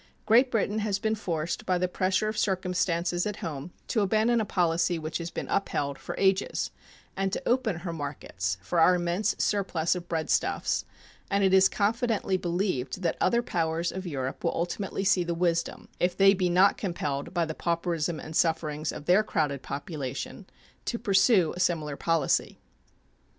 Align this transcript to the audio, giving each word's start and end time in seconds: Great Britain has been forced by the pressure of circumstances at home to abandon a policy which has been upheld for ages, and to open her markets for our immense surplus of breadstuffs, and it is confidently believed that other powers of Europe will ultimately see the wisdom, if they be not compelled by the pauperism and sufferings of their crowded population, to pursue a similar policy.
Great 0.25 0.49
Britain 0.49 0.79
has 0.79 0.97
been 0.97 1.13
forced 1.13 1.63
by 1.63 1.77
the 1.77 1.87
pressure 1.87 2.27
of 2.27 2.35
circumstances 2.35 3.27
at 3.27 3.35
home 3.35 3.71
to 3.87 4.01
abandon 4.01 4.41
a 4.41 4.45
policy 4.45 4.97
which 4.97 5.19
has 5.19 5.29
been 5.29 5.47
upheld 5.47 5.99
for 5.99 6.15
ages, 6.17 6.71
and 7.15 7.31
to 7.31 7.47
open 7.47 7.75
her 7.81 7.93
markets 7.93 8.57
for 8.63 8.79
our 8.79 8.95
immense 8.95 9.35
surplus 9.37 9.93
of 9.93 10.09
breadstuffs, 10.09 10.85
and 11.29 11.43
it 11.43 11.53
is 11.53 11.69
confidently 11.69 12.35
believed 12.35 13.03
that 13.03 13.15
other 13.21 13.43
powers 13.43 13.91
of 13.91 14.07
Europe 14.07 14.43
will 14.43 14.55
ultimately 14.55 15.03
see 15.03 15.23
the 15.23 15.35
wisdom, 15.35 15.87
if 15.99 16.17
they 16.17 16.33
be 16.33 16.49
not 16.49 16.77
compelled 16.79 17.31
by 17.31 17.45
the 17.45 17.53
pauperism 17.53 18.19
and 18.19 18.35
sufferings 18.35 18.91
of 18.91 19.05
their 19.05 19.21
crowded 19.23 19.61
population, 19.61 20.47
to 20.83 20.97
pursue 20.97 21.53
a 21.55 21.59
similar 21.59 21.95
policy. 21.95 22.57